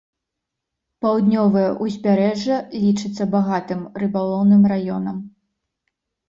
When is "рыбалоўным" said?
4.05-4.67